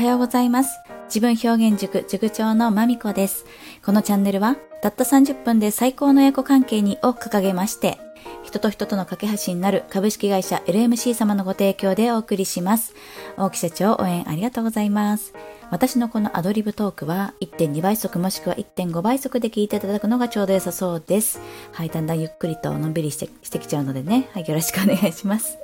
[0.00, 0.80] はようございます。
[1.14, 3.44] 自分表現塾塾長のまみこです。
[3.84, 7.98] このチャンネルはたった30分で最高の親子関係にを掲げまして、
[8.42, 12.94] 人と人との架け橋になる株式会社 LMC 様のご提供でお送りします。
[13.36, 15.34] 大木社長応援ありがとうございます。
[15.70, 21.42] 私のこのアドリブトークは1.2倍速もしくは1.5倍速で聞いていただくのがちょうど良さそうです。
[21.72, 25.58] はい、だんだんゆっくりとのんびりしてしてきちゃうのでね、はい、よろしくお願いします。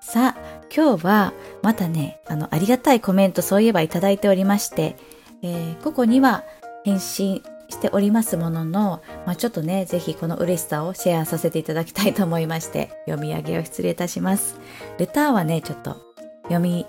[0.00, 1.32] さあ、今日は
[1.62, 4.96] またね、あの、ありがたいコメントそういえばいただいておりまして、
[5.42, 6.44] えー、ここには
[6.84, 14.58] 返信しておりますものの、まあ、ちょっとね、ぜひこの嬉しさをシェアさせていただきたいと思いまして、読み上げを失礼いたします。
[14.98, 15.96] レターはね、ちょっと
[16.44, 16.86] 読み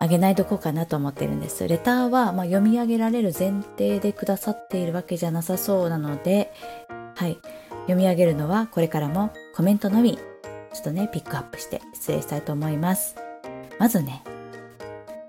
[0.00, 1.66] 上げないとこうかなと思ってるんです。
[1.66, 6.52] レターは、まあ、読み上げられる前提でくださっているわけじゃなさそうなので、
[7.14, 7.38] はい。
[7.82, 10.18] 読み上げるのはこれからもコメントのみ
[10.72, 13.16] ちょっとね、ピックアップして失礼したいと思います。
[13.78, 14.22] まずね、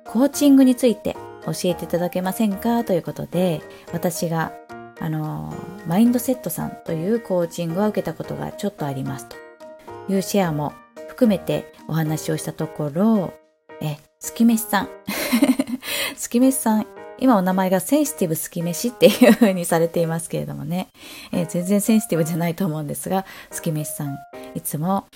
[0.06, 2.84] コーチングについて教えていただけませんか？
[2.84, 4.54] ということで、私が、
[5.00, 5.54] あの、
[5.88, 9.36] マインドセットさんというコーチングを受けたことがちょっとありますと
[10.08, 10.74] いうシェアも
[11.10, 13.34] 含めてお話をしたところ、
[13.82, 14.90] え、すきめしさん。
[16.16, 16.88] すきめしさん、
[17.20, 20.90] 今お名前がセンシティブすきめしっていう風にされていますけれどもね、
[21.32, 24.18] え、全然センシティブじゃないと思うんですが、すきめしさん、
[24.56, 25.08] いつも、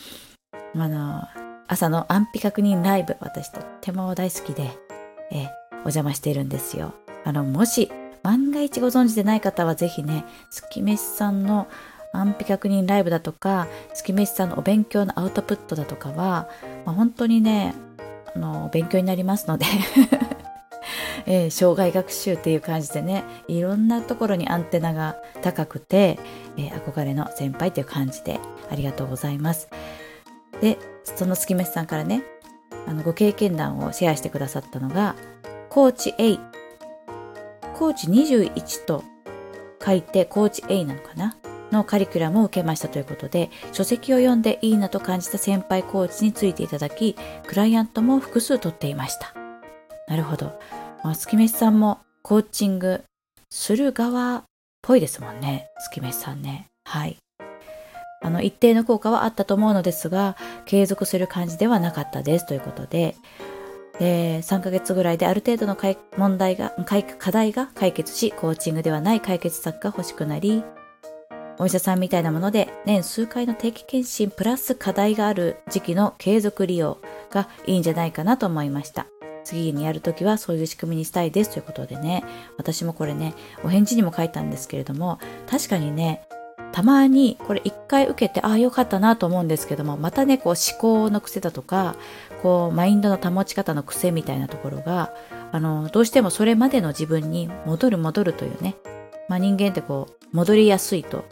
[0.76, 1.24] あの、
[1.68, 4.72] 朝の安否確認ライブ、私とっても大好きで、
[5.32, 6.94] え、お邪魔しているんですよ。
[7.26, 7.92] あの、もし、
[8.24, 11.68] 万が一ご存知でない方はぜひね、月飯さんの
[12.14, 16.50] 安否確認ライブだとか、月飯さんのお勉強のアウトプットだとかは、
[16.86, 17.74] まあ、本当にね、
[18.36, 19.66] あの、勉強になりますので
[21.28, 26.18] えー、障害学習っていう感じでねいろんなところにアンテナが高くて、
[26.58, 28.40] えー、憧れの先輩っていう感じで
[28.72, 29.70] ありがとうございます。
[30.62, 32.24] でその月飯さんからね
[32.88, 35.16] あのご経験談をシェアしてくださったのが
[35.70, 36.38] コーチ A
[37.76, 39.04] コーチ21と
[39.86, 41.38] 書いてコーチ A なのかな？
[41.72, 47.16] のカリキュラムを受けましたということで書籍を読んでいいなと感じた先輩コーチについていただき
[47.46, 49.34] クライアントも複数取っていました。
[50.08, 50.58] なるほど。
[51.04, 53.04] まあ、月飯さんもコーチング
[53.50, 54.44] する側っ
[54.82, 55.70] ぽいですもんね。
[55.80, 56.68] 月飯さんね。
[56.86, 57.18] はい。
[58.22, 60.36] あの、一定の効果はあったと思うのですが、
[60.66, 63.16] 継続する感じではなかったですということで、
[64.00, 65.78] で3ヶ月ぐらいである程度の
[66.18, 66.74] 問題が、
[67.20, 70.64] 課題が解決し、コーチングではない解決策が欲しくなり、
[71.60, 77.00] お医者さんみたいなもので年数回の定期検診プラス課題がある時期の継続利用
[77.32, 79.08] がいいんじゃないかなと思いました。
[79.48, 82.26] 次にやるときはそういう仕組みにしたいですということでね、
[82.58, 85.20] 私もこれね、お返事にも書いたんですけれども、
[85.50, 86.28] 確かにね、
[86.74, 91.96] たまにこれ一回受けて、ああ、よかったなと思うんですけども、またね、こう思考の癖だとか、
[92.44, 95.14] こうマインドの保ち方の癖みたいなところが、
[95.54, 98.76] あの、どうしてもそれまでの自分に戻る戻るというね、
[99.30, 101.24] まあ人間ってこう、戻りやすいと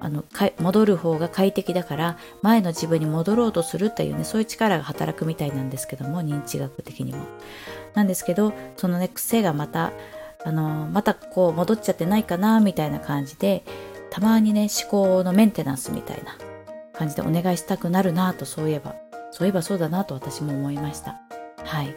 [0.00, 0.24] あの
[0.60, 7.24] 戻る方が快適だから前の自分に戻ろうとするっていうねそういう力が働くみたいなんですけども認知学的にも。
[7.94, 9.92] なんですけどそのね癖がまた
[10.44, 13.64] あのまたこう戻っちゃってないかなみたいな感じで
[14.10, 16.36] たまにね思考のメンテナンスみたいな
[16.92, 18.94] 感じでお願いしたくなるなとそういえば
[19.30, 21.20] そういえばそうだなと私も思いました。
[21.64, 21.94] はい。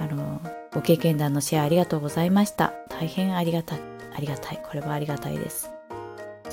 [0.00, 0.40] あの
[0.72, 2.72] ご経験談のシェアありがとうございました。
[2.88, 3.80] 大変ありがたい。
[4.16, 4.60] ありがたい。
[4.64, 5.73] これはありがたいです。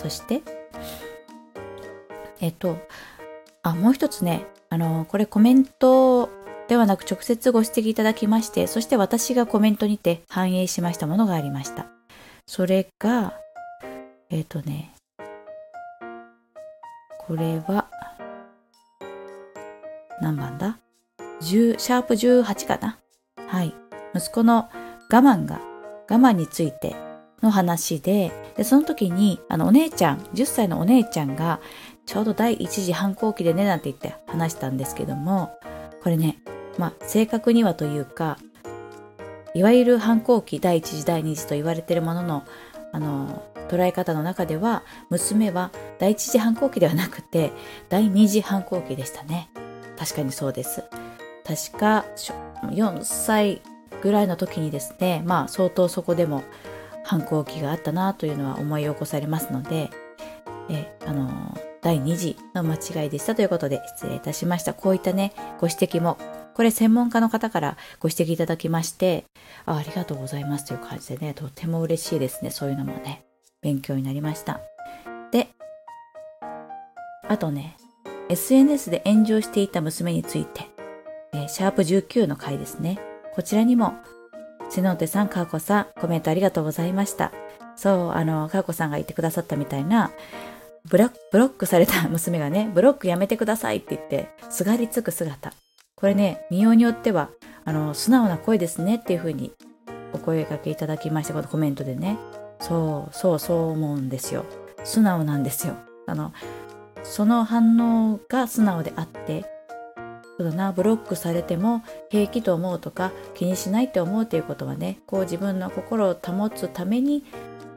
[0.02, 0.42] そして、
[2.40, 2.78] えっと、
[3.62, 6.28] あ、もう一つね、あの、これコメント
[6.68, 11.86] ではなく直接ご指摘いただきまして、そして私がコメントにて反映しましたものがありました。
[12.48, 13.38] それが、
[14.32, 14.92] えっ、とね、
[17.20, 17.88] これは、
[20.20, 20.80] 何番だ
[21.42, 22.98] ?10、シャープ18かな？
[23.48, 23.76] はい。
[24.16, 24.68] 息子の
[25.12, 25.60] 我慢が、
[26.10, 26.96] 我慢について
[27.42, 31.60] の話で、で、その時に、あの、お姉ちゃん、10歳のお姉ちゃんが、
[32.06, 35.52] ちょうど第一次反抗期でね、なんて言って話したんですけども、
[36.04, 36.38] これね、
[36.78, 38.38] まあ、正確にはというか、
[39.54, 42.44] いわゆる反抗期第一次第二次と言われているものの、
[42.92, 47.52] あの、捉え方の中では、娘は第一次反抗期ではなくて、
[47.90, 49.50] 第二次反抗期でしたね。
[49.98, 50.84] 確かにそうです。
[51.46, 52.06] 確か、
[52.64, 53.62] 4歳
[54.02, 56.44] ぐらいの時にですね、まあ、相当そこでも、
[57.12, 59.90] 反抗期があったなというのは思い起こされますので、
[60.70, 61.30] えあの
[61.82, 64.74] 第2次の間違いでしたということで失礼いたしました。
[64.74, 66.18] こういったね、ご指摘も、
[66.54, 69.26] これ専門家の方からご指摘いただきまして
[69.66, 72.50] あ、ありがとうございますという感じでね、とても嬉しいですね。
[72.50, 73.26] そういうのもね、
[73.62, 74.62] 勉強になりました。
[75.34, 75.50] で、
[77.28, 77.76] あとね、
[78.30, 80.70] SNS で炎上していた娘について、
[81.34, 83.00] えー、シャープ19の回ですね。
[83.36, 83.96] こちらにも、
[84.72, 87.34] 瀬野手さん、かーこさん、コメントありがとうございました。
[87.76, 90.12] そう、あの、かーこさんが言ってくださったみたいな、
[90.90, 95.52] ブロックされた 娘がね、ブロックやめてくださいって言って、すがりつく姿。
[95.98, 97.32] これね、見ようによっては、
[97.66, 99.52] あの、素直な声ですねっていうふうに
[100.14, 102.18] お声掛けいただきました、このコメントでね。
[102.62, 104.46] そう、そう、そう思うんですよ。
[104.86, 105.74] 素直なんですよ。
[106.08, 106.32] あの、
[107.04, 107.78] その反
[108.14, 109.51] 応が素直であって、
[110.38, 117.24] そうだな、ブロックされても平気と思うとか気にしないって思うっていうことはね、こう自分の心を保つために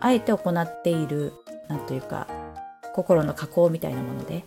[0.00, 1.32] あえて行っている、
[1.68, 2.26] なんというか、
[2.94, 4.44] 心の加工みたいなもので、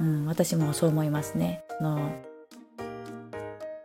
[0.00, 1.62] うん、私もそう思いますね。
[1.80, 2.10] の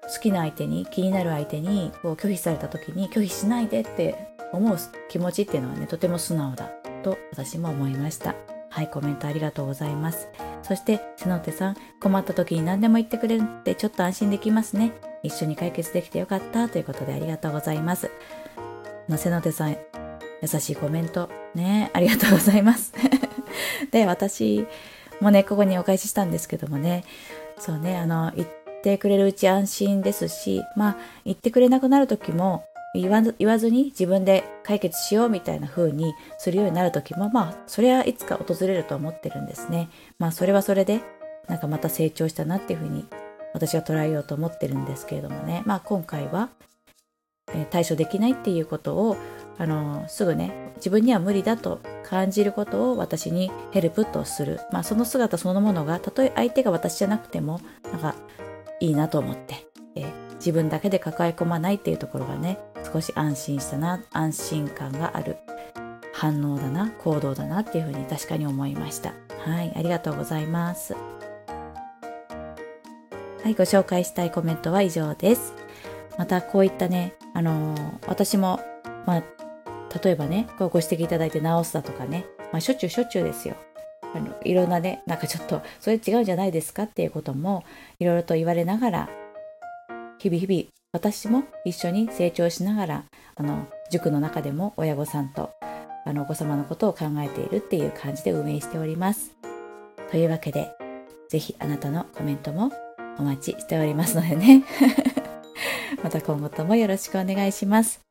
[0.10, 4.16] 好きな相手に気になる相手にこう拒否された時に拒否しないでって
[4.52, 4.78] 思う
[5.08, 6.70] 気持ちっていうのはねとても素直だ
[7.04, 8.36] と私も思いました。
[8.72, 10.28] はいコメントありがとうございます。
[10.64, 14.94] そして瀬野手さん困った時に何でも言ってくれるってちょっと安心できますね。
[15.24, 18.12] 一緒に解決できてよかったということでありがとうございます。
[19.08, 19.78] の瀬野手さん
[20.42, 21.30] 優しいコメント。
[21.56, 22.94] ねありがとうございます。
[23.92, 24.66] で私
[25.20, 27.04] もねここにお返ししたんですけどもね。
[27.58, 28.48] そうねあの言っ
[28.82, 32.64] てくれるうち安心ですしまあ言ってくれなくなる時も
[32.96, 39.90] 言わ言わずに自分で解決しようみたいな風にするようになる時もまあそれはいつか訪れると思ってるんですね。
[40.18, 41.02] まあそれはそれで
[41.48, 43.06] なんかまた成長したなっていう風に
[43.54, 45.64] 私は捉えようと思ってるんですけれどもね。
[45.66, 46.50] まあ今回は、
[47.54, 49.18] えー、対処できないっていうことを
[49.60, 57.60] あのすぐね自分には無理だと感じることを私にヘルプとする、まあ、その姿そのものがたとえ相手が私じゃなくても
[57.92, 58.16] なんか
[58.80, 59.69] いいなと思って、
[60.40, 62.60] 自分だけで抱え込まないっていうところがね
[62.92, 65.38] 少し安心したな安心感がある
[66.14, 69.14] 反応だな行動だなっていうふうに確かに思いました。
[69.46, 70.94] はいありがとうございます。
[70.94, 71.00] は
[73.50, 75.54] いご紹介したいコメントは以上です。
[76.18, 78.60] またこういったねあのー、私も
[79.06, 79.24] まあ
[80.04, 83.56] 例えばねご指摘いただいて直すだとかね、まあ、しょっちゅうしょっちゅうですよ。
[84.14, 87.64] あのいろんなねなんかちょっとそれ違うんじゃないですかっていうことも
[88.00, 89.10] いろいろと言われながら
[90.20, 93.04] 日々日々私も一緒に成長しながら
[93.36, 95.52] あの塾の中でも親御さんと
[96.06, 99.32] あのお子様のことを考えているっていう感じで運営しております。
[100.12, 100.72] というわけで
[101.30, 102.72] 是非あなたのコメントも
[103.18, 104.64] お待ちしておりますのでね
[106.04, 108.02] また今後ともよろしくお願いします。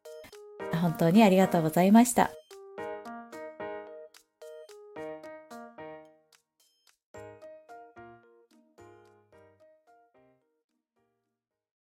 [0.80, 2.37] 本当にありがとうございました。